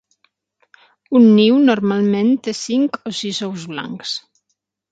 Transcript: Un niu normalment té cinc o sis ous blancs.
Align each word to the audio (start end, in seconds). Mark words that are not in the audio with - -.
Un 1.19 1.27
niu 1.41 1.59
normalment 1.67 2.33
té 2.49 2.55
cinc 2.63 2.99
o 3.13 3.17
sis 3.21 3.45
ous 3.51 3.69
blancs. 3.77 4.19